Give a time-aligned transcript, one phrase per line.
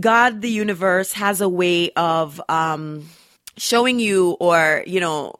[0.00, 3.08] God, the universe, has a way of um,
[3.56, 5.34] showing you or, you know,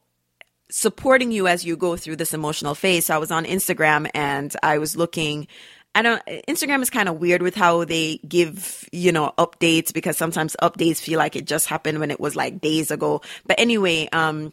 [0.70, 3.06] supporting you as you go through this emotional phase.
[3.06, 5.46] So I was on Instagram and I was looking
[5.94, 10.16] I don't Instagram is kind of weird with how they give, you know, updates because
[10.16, 13.20] sometimes updates feel like it just happened when it was like days ago.
[13.46, 14.52] But anyway, um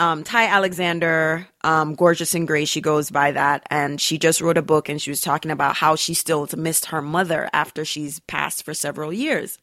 [0.00, 3.66] um, Ty Alexander, um, Gorgeous and Gray, she goes by that.
[3.70, 6.86] And she just wrote a book and she was talking about how she still missed
[6.86, 9.58] her mother after she's passed for several years.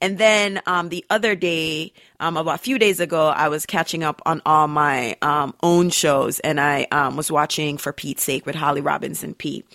[0.00, 4.04] And then um, the other day, um, about a few days ago, I was catching
[4.04, 8.46] up on all my um, own shows and I um, was watching For Peete's Sake
[8.46, 9.66] with Holly Robinson Peete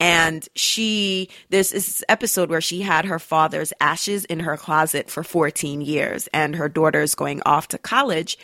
[0.00, 5.22] and she there's this episode where she had her father's ashes in her closet for
[5.22, 8.36] 14 years and her daughter's going off to college.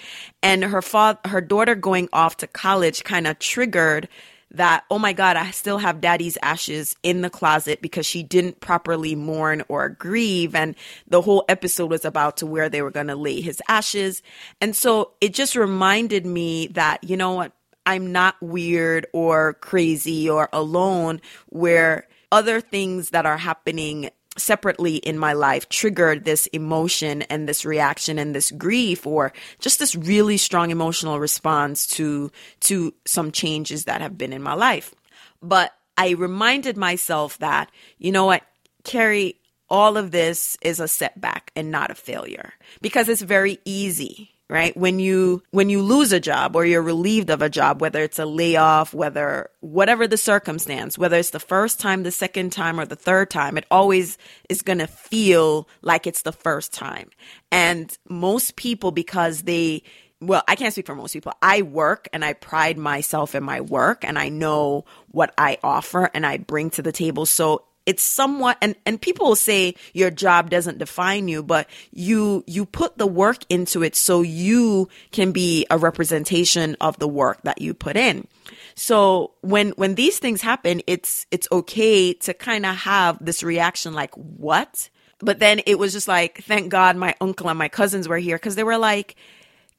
[0.42, 4.08] And her father her daughter going off to college kind of triggered
[4.52, 8.60] that oh my god i still have daddy's ashes in the closet because she didn't
[8.60, 10.54] properly mourn or grieve.
[10.54, 10.76] And
[11.08, 14.22] the whole episode was about to where they were going to lay his ashes.
[14.60, 17.52] And so it just reminded me that you know what
[17.86, 25.18] I'm not weird or crazy or alone, where other things that are happening separately in
[25.18, 30.36] my life triggered this emotion and this reaction and this grief or just this really
[30.36, 34.94] strong emotional response to to some changes that have been in my life.
[35.42, 38.42] But i reminded myself that you know what
[38.84, 39.36] carrie
[39.68, 44.76] all of this is a setback and not a failure because it's very easy right
[44.76, 48.18] when you when you lose a job or you're relieved of a job whether it's
[48.18, 52.84] a layoff whether whatever the circumstance whether it's the first time the second time or
[52.84, 57.08] the third time it always is going to feel like it's the first time
[57.52, 59.82] and most people because they
[60.22, 61.32] well, I can't speak for most people.
[61.40, 66.10] I work and I pride myself in my work and I know what I offer
[66.12, 67.24] and I bring to the table.
[67.24, 72.44] So it's somewhat and and people will say your job doesn't define you but you
[72.46, 77.42] you put the work into it so you can be a representation of the work
[77.42, 78.28] that you put in.
[78.76, 83.92] So when when these things happen it's it's okay to kind of have this reaction
[83.92, 84.88] like what?
[85.18, 88.36] But then it was just like thank god my uncle and my cousins were here
[88.36, 89.16] because they were like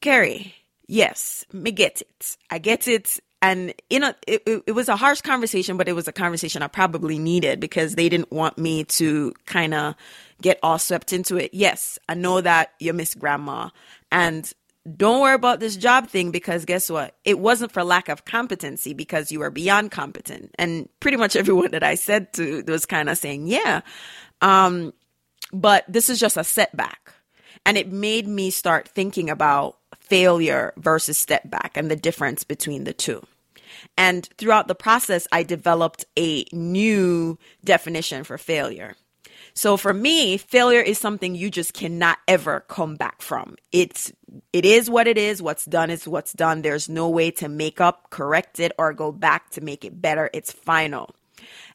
[0.02, 0.54] carrie
[0.86, 2.38] yes me get it.
[2.50, 6.08] I get it and you know it, it, was a harsh conversation but it was
[6.08, 9.96] a conversation i probably needed because they didn't want me to kind of
[10.42, 11.54] get all swept into it.
[11.54, 13.70] Yes i know that you miss grandma.
[14.12, 14.52] And
[14.98, 17.16] don't worry about this job thing because guess what?
[17.24, 20.56] It wasn't for lack of competency because you were beyond competent.
[20.58, 23.82] And pretty much everyone that i said to was kind of saying yeah.
[24.42, 24.94] Um,
[25.54, 27.14] but this is just a setback.
[27.66, 32.84] And it made me start thinking about failure versus step back and the difference between
[32.84, 33.26] the two.
[33.98, 38.96] And throughout the process, I developed a new definition for failure.
[39.54, 43.56] So for me, failure is something you just cannot ever come back from.
[43.72, 44.12] It's
[44.54, 45.42] it is what it is.
[45.42, 46.62] What's done is what's done.
[46.62, 50.30] There's no way to make up, correct it, or go back to make it better.
[50.34, 51.14] It's final.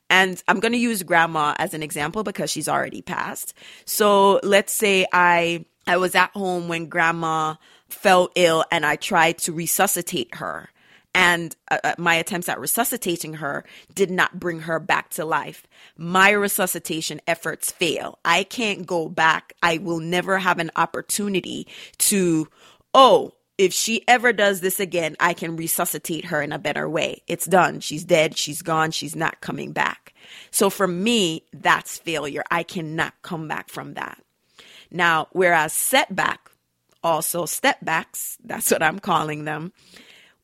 [0.08, 3.54] And I'm going to use grandma as an example because she's already passed.
[3.84, 7.54] So let's say I I was at home when grandma
[7.88, 10.70] fell ill and I tried to resuscitate her.
[11.14, 13.64] And uh, uh, my attempts at resuscitating her
[13.94, 15.66] did not bring her back to life.
[15.96, 18.18] My resuscitation efforts fail.
[18.22, 19.54] I can't go back.
[19.62, 22.48] I will never have an opportunity to,
[22.92, 27.22] oh, if she ever does this again, I can resuscitate her in a better way.
[27.26, 27.80] It's done.
[27.80, 28.36] She's dead.
[28.36, 28.90] She's gone.
[28.90, 30.12] She's not coming back.
[30.50, 32.42] So for me, that's failure.
[32.50, 34.22] I cannot come back from that.
[34.90, 36.50] Now, whereas setback,
[37.02, 39.72] also step backs, that's what I'm calling them.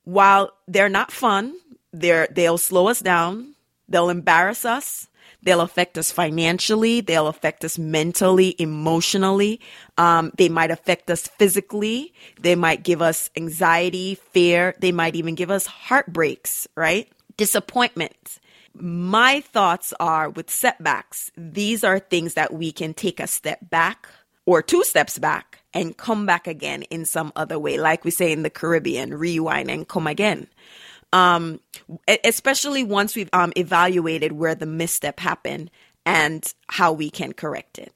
[0.05, 1.55] While they're not fun,
[1.93, 3.55] they're, they'll slow us down,
[3.89, 5.09] they'll embarrass us,
[5.43, 9.61] they'll affect us financially, they'll affect us mentally, emotionally,
[9.99, 15.35] um, they might affect us physically, they might give us anxiety, fear, they might even
[15.35, 17.09] give us heartbreaks, right?
[17.37, 18.39] Disappointment.
[18.75, 24.09] My thoughts are with setbacks, these are things that we can take a step back
[24.47, 28.33] or two steps back and come back again in some other way, like we say
[28.33, 30.47] in the Caribbean, rewind and come again.
[31.13, 31.61] Um,
[32.25, 35.71] especially once we've um, evaluated where the misstep happened
[36.07, 37.93] and how we can correct it.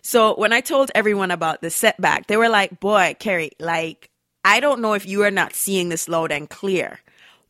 [0.00, 4.10] So when I told everyone about the setback, they were like, boy, Carrie, like,
[4.44, 6.98] I don't know if you are not seeing this loud and clear,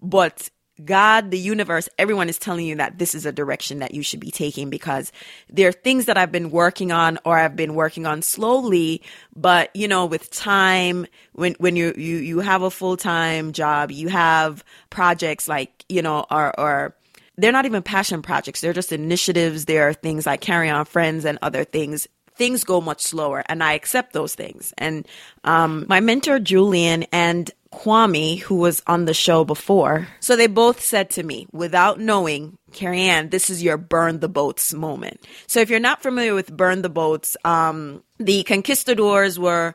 [0.03, 0.51] but
[0.85, 4.21] God, the universe, everyone is telling you that this is a direction that you should
[4.21, 5.13] be taking because
[5.49, 9.03] there are things that I've been working on or I've been working on slowly,
[9.35, 14.09] but you know, with time, when, when you, you, you have a full-time job, you
[14.09, 16.97] have projects like, you know, or, or
[17.37, 18.61] they're not even passion projects.
[18.61, 19.65] They're just initiatives.
[19.65, 23.63] There are things like Carry On Friends and other things things go much slower and
[23.63, 24.73] I accept those things.
[24.79, 25.07] And
[25.45, 30.81] um, my mentor, Julian, and Kwame, who was on the show before, so they both
[30.81, 35.25] said to me, without knowing, Carrie Ann, this is your burn the boats moment.
[35.47, 39.75] So if you're not familiar with burn the boats, um, the conquistadors were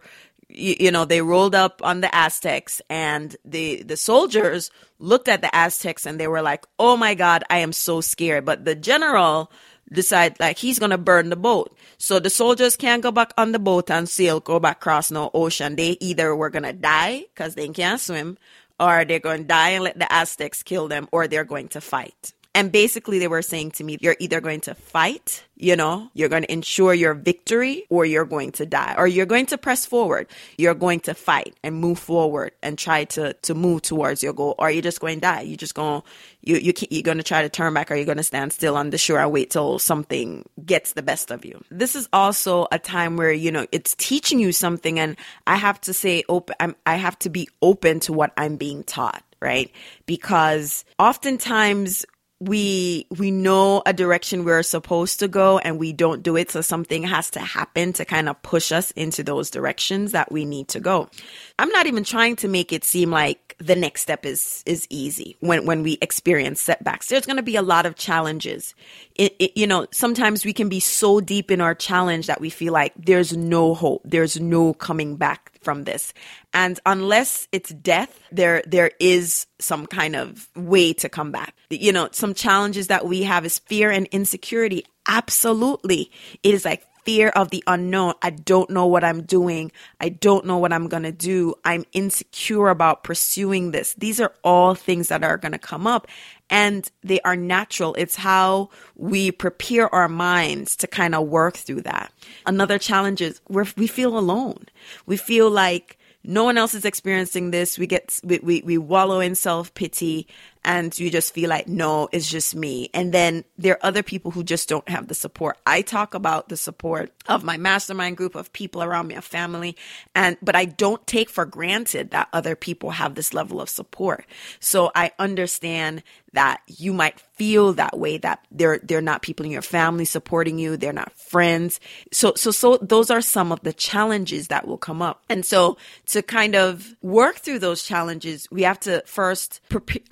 [0.49, 5.53] you, know they rolled up on the aztecs and the the soldiers looked at the
[5.53, 9.51] aztecs and they were like oh my god i am so scared but the general
[9.91, 11.75] decide like he's gonna burn the boat.
[11.97, 15.31] So the soldiers can't go back on the boat and sail, go back across no
[15.33, 15.75] ocean.
[15.75, 18.37] They either were gonna die because they can't swim,
[18.79, 22.33] or they're to die and let the Aztecs kill them, or they're going to fight.
[22.57, 26.27] And basically, they were saying to me, you're either going to fight, you know, you're
[26.27, 29.85] going to ensure your victory, or you're going to die, or you're going to press
[29.85, 30.25] forward.
[30.57, 34.55] You're going to fight and move forward and try to, to move towards your goal,
[34.57, 35.41] or you're just going to die.
[35.41, 36.01] You're just gonna
[36.41, 38.75] you, you you're going to try to turn back, or you're going to stand still
[38.75, 41.63] on the shore and wait till something gets the best of you.
[41.69, 44.99] This is also a time where, you know, it's teaching you something.
[44.99, 48.55] And I have to say, open, I'm, I have to be open to what I'm
[48.55, 49.71] being taught right?
[50.07, 52.05] Because oftentimes
[52.39, 56.51] we we know a direction we're supposed to go and we don't do it.
[56.51, 60.45] So something has to happen to kind of push us into those directions that we
[60.45, 61.09] need to go.
[61.57, 65.35] I'm not even trying to make it seem like the next step is is easy
[65.39, 67.07] when when we experience setbacks.
[67.07, 68.75] There's going to be a lot of challenges.
[69.15, 72.51] It, it, you know sometimes we can be so deep in our challenge that we
[72.51, 76.13] feel like there's no hope there's no coming back from this.
[76.53, 81.53] And unless it's death, there there is some kind of way to come back.
[81.69, 84.85] You know, some challenges that we have is fear and insecurity.
[85.09, 86.09] Absolutely.
[86.41, 88.13] It is like fear of the unknown.
[88.21, 89.71] I don't know what I'm doing.
[90.01, 91.55] I don't know what I'm going to do.
[91.63, 93.93] I'm insecure about pursuing this.
[93.93, 96.09] These are all things that are going to come up
[96.49, 97.93] and they are natural.
[97.93, 102.11] It's how we prepare our minds to kind of work through that.
[102.45, 104.65] Another challenge is we feel alone.
[105.05, 107.79] We feel like no one else is experiencing this.
[107.79, 110.27] We get, we, we, we wallow in self pity
[110.67, 112.89] and you just feel like, no, it's just me.
[112.93, 115.57] And then there are other people who just don't have the support.
[115.65, 119.77] I talk about the support of my mastermind group of people around me, a family,
[120.13, 124.25] and, but I don't take for granted that other people have this level of support.
[124.59, 129.51] So I understand that you might feel that way that they're they're not people in
[129.51, 131.79] your family supporting you they're not friends
[132.11, 135.77] so so so those are some of the challenges that will come up and so
[136.05, 140.03] to kind of work through those challenges we have to first pre-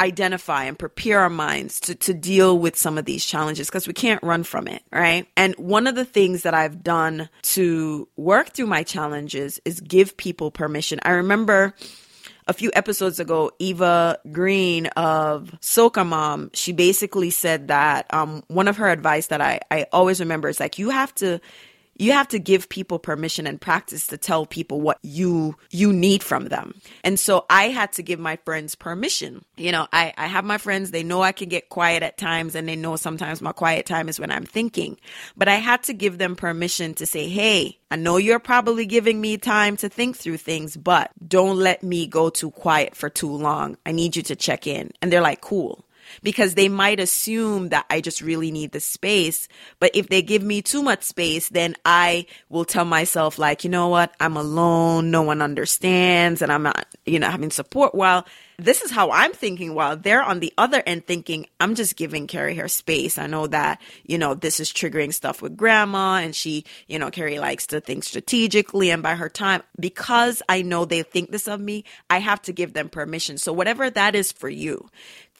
[0.50, 4.22] and prepare our minds to to deal with some of these challenges because we can't
[4.24, 5.28] run from it right?
[5.36, 10.18] And one of the things that I've done to work through my challenges is give
[10.18, 11.00] people permission.
[11.04, 11.74] I remember
[12.48, 18.68] a few episodes ago, Eva Greene of Soca Mom, she basically said that um, one
[18.68, 21.42] of her advice that I, I always remember is like, you have to
[21.98, 26.24] you have to give people permission and practice to tell people what you you need
[26.24, 26.76] from them.
[27.04, 29.44] And so i had to give my friends permission.
[29.56, 30.92] You know i i have my friends.
[30.92, 34.10] They know i can get quiet at times and they know sometimes my quiet time
[34.10, 34.98] is when i'm thinking.
[35.38, 39.22] But i had to give them permission to say hey i know you're probably giving
[39.22, 43.32] me time to think through things but don't let me go too quiet for too
[43.32, 43.78] long.
[43.86, 44.92] I need you to check in.
[45.02, 45.85] And they're like cool
[46.24, 49.48] because they might assume that I just really need the space.
[49.80, 53.70] But if they give me too much space, then I will tell myself, like, you
[53.70, 54.14] know what?
[54.20, 55.12] I'm alone.
[55.12, 57.96] No one understands and I'm not, you know, having support.
[57.96, 58.26] While
[58.58, 62.28] this is how I'm thinking while they're on the other end thinking, I'm just giving
[62.28, 63.18] Carrie her space.
[63.18, 67.12] I know that, you know, this is triggering stuff with grandma and she, you know,
[67.12, 69.62] Carrie likes to think strategically and by her time.
[69.80, 73.38] Because I know they think this of me, I have to give them permission.
[73.38, 74.90] So whatever that is for you,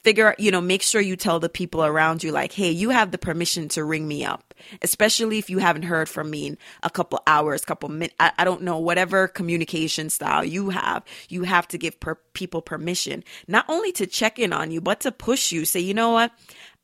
[0.02, 3.10] figure, you know, make sure you tell the people around you, like, hey, you have
[3.10, 6.90] the permission to ring me up, especially if you haven't heard from me in a
[6.90, 8.14] couple hours, couple minutes.
[8.20, 12.62] I, I, don't know, whatever communication style you have, you have to give per- people
[12.62, 15.64] permission, not only to check in on you, but to push you.
[15.64, 16.32] Say, you know what?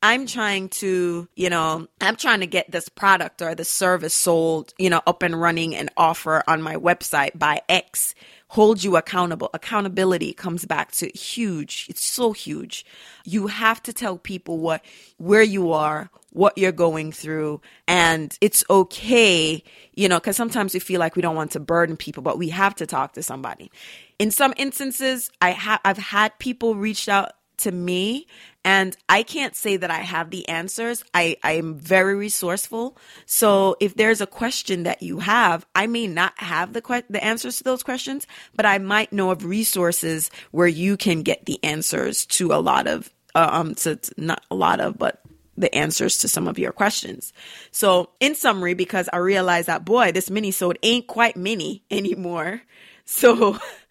[0.04, 4.74] I'm trying to, you know, I'm trying to get this product or the service sold,
[4.76, 8.16] you know, up and running and offer on my website by X
[8.52, 9.48] hold you accountable.
[9.54, 11.86] Accountability comes back to huge.
[11.88, 12.84] It's so huge.
[13.24, 14.84] You have to tell people what,
[15.16, 17.62] where you are, what you're going through.
[17.88, 21.96] And it's okay, you know, because sometimes we feel like we don't want to burden
[21.96, 23.70] people, but we have to talk to somebody.
[24.18, 28.26] In some instances, I have, I've had people reach out to me
[28.64, 31.04] and I can't say that I have the answers.
[31.12, 32.96] I, I am very resourceful.
[33.26, 37.22] So if there's a question that you have, I may not have the que- the
[37.22, 41.62] answers to those questions, but I might know of resources where you can get the
[41.64, 45.22] answers to a lot of uh, um to not a lot of but
[45.56, 47.32] the answers to some of your questions.
[47.72, 52.62] So in summary, because I realized that boy, this mini sode ain't quite mini anymore.
[53.04, 53.58] So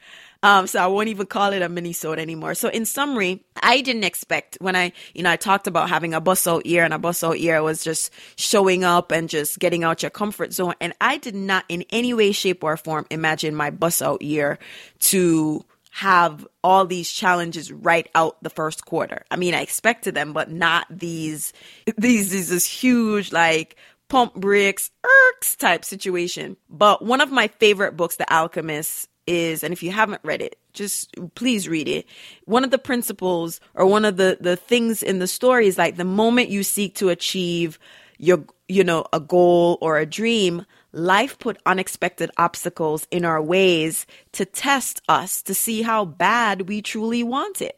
[0.44, 2.56] Um, so I won't even call it a mini sode anymore.
[2.56, 6.22] So in summary, I didn't expect when I, you know, I talked about having a
[6.22, 9.84] bust out year and a bust out year was just showing up and just getting
[9.84, 10.74] out your comfort zone.
[10.82, 14.58] And I did not in any way, shape or form imagine my bust out year
[15.02, 19.26] to have all these challenges right out the first quarter.
[19.30, 21.54] I mean, I expected them, but not these,
[21.98, 23.76] these, these, this huge, like,
[24.08, 26.58] pump brakes, irks type situation.
[26.70, 30.58] But one of my favorite books, The Alchemist, is, and if you haven't read it,
[30.74, 32.06] just please read it.
[32.46, 35.98] One of the principles or one of the, the things in the story is like
[35.98, 37.80] the moment you seek to achieve
[38.18, 44.06] your, you know, a goal or a dream, life put unexpected obstacles in our ways
[44.34, 47.78] to test us to see how bad we truly want it.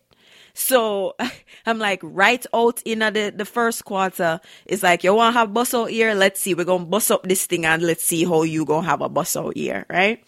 [0.53, 1.15] So
[1.65, 5.53] I'm like, right out in the, the first quarter, it's like, you want to have
[5.53, 6.13] bus out here?
[6.13, 6.53] Let's see.
[6.53, 9.01] We're going to bus up this thing and let's see how you going to have
[9.01, 10.23] a bus out here, right?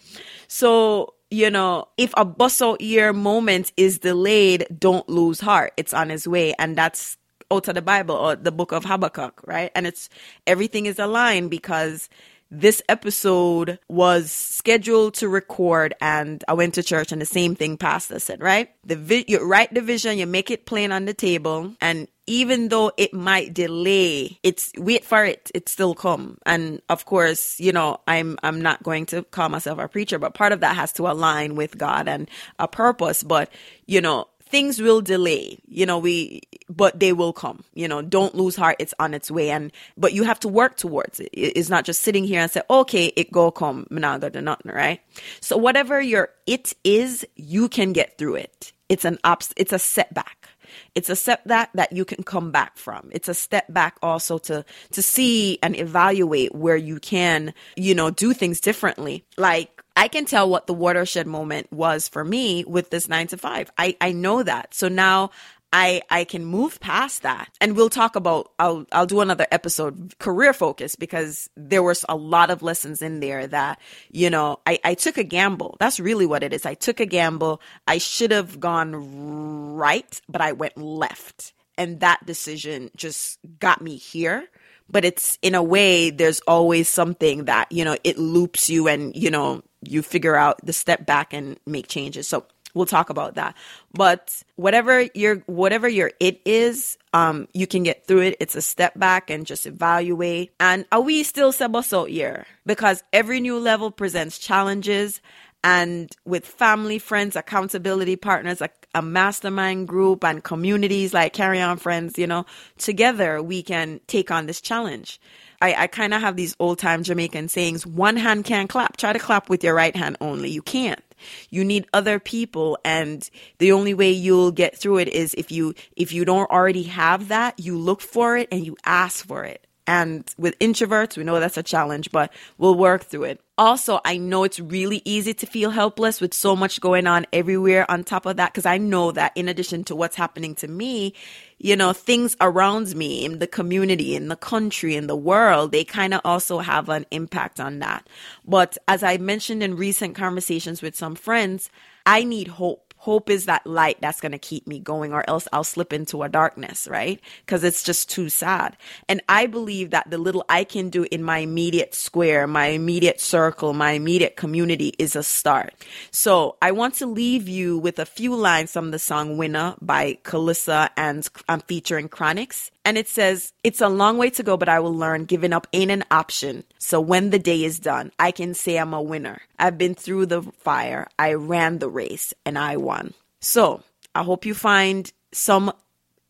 [0.48, 5.72] So, you know, if a bus out year moment is delayed, don't lose heart.
[5.76, 6.54] It's on its way.
[6.58, 7.16] And that's
[7.52, 9.70] out of the Bible or the book of Habakkuk, right?
[9.74, 10.08] And it's
[10.46, 12.08] everything is aligned because
[12.50, 17.76] this episode was scheduled to record and I went to church and the same thing
[17.76, 18.70] pastor said, right?
[18.84, 22.68] The vi- you write the vision, you make it plain on the table and even
[22.68, 26.38] though it might delay, it's wait for it, it still come.
[26.44, 30.34] And of course, you know, I'm I'm not going to call myself a preacher, but
[30.34, 32.28] part of that has to align with God and
[32.58, 33.22] a purpose.
[33.22, 33.50] But
[33.86, 38.34] you know, things will delay you know we but they will come you know don't
[38.34, 39.50] lose heart it's on its way.
[39.50, 41.30] And but you have to work towards it.
[41.32, 45.00] It's not just sitting here and say okay it go come managa gonna nothing right?
[45.40, 48.72] So whatever your it is you can get through it.
[48.88, 50.48] It's an obst it's a setback.
[50.94, 53.08] It's a setback that you can come back from.
[53.12, 58.10] It's a step back also to to see and evaluate where you can you know
[58.10, 59.24] do things differently.
[59.36, 63.38] Like I can tell what the watershed moment was for me with this nine to
[63.38, 63.70] five.
[63.78, 64.74] I, I know that.
[64.74, 65.30] So now
[65.72, 67.50] I I can move past that.
[67.60, 72.16] And we'll talk about I'll I'll do another episode career focus because there was a
[72.16, 73.80] lot of lessons in there that,
[74.10, 75.76] you know, I, I took a gamble.
[75.80, 76.66] That's really what it is.
[76.66, 77.60] I took a gamble.
[77.86, 81.52] I should have gone right, but I went left.
[81.78, 84.48] And that decision just got me here
[84.88, 89.16] but it's in a way there's always something that you know it loops you and
[89.16, 92.28] you know you figure out the step back and make changes.
[92.28, 93.56] So we'll talk about that.
[93.92, 98.36] But whatever your whatever your it is, um, you can get through it.
[98.38, 100.52] It's a step back and just evaluate.
[100.60, 102.46] And are we still out here?
[102.64, 105.20] Because every new level presents challenges.
[105.64, 111.76] And with family, friends, accountability partners, a, a mastermind group, and communities like Carry On
[111.76, 112.46] Friends, you know,
[112.78, 115.18] together we can take on this challenge.
[115.60, 118.96] I, I kind of have these old time Jamaican sayings one hand can't clap.
[118.96, 120.50] Try to clap with your right hand only.
[120.50, 121.02] You can't.
[121.50, 125.74] You need other people and the only way you'll get through it is if you
[125.96, 129.66] if you don't already have that, you look for it and you ask for it.
[129.86, 133.40] And with introverts, we know that's a challenge, but we'll work through it.
[133.58, 137.90] Also, I know it's really easy to feel helpless with so much going on everywhere
[137.90, 141.14] on top of that, because I know that in addition to what's happening to me,
[141.58, 145.84] you know, things around me in the community, in the country, in the world, they
[145.84, 148.06] kind of also have an impact on that.
[148.44, 151.70] But as I mentioned in recent conversations with some friends,
[152.04, 155.46] I need hope hope is that light that's going to keep me going or else
[155.52, 157.20] I'll slip into a darkness, right?
[157.44, 158.76] Because it's just too sad.
[159.08, 163.20] And I believe that the little I can do in my immediate square, my immediate
[163.20, 165.72] circle, my immediate community is a start.
[166.10, 170.18] So I want to leave you with a few lines from the song Winner by
[170.24, 172.72] Kelissa and I'm featuring Chronixx.
[172.86, 175.66] And it says, It's a long way to go, but I will learn giving up
[175.72, 176.62] ain't an option.
[176.78, 179.42] So when the day is done, I can say I'm a winner.
[179.58, 183.12] I've been through the fire, I ran the race, and I won.
[183.40, 183.82] So
[184.14, 185.72] I hope you find some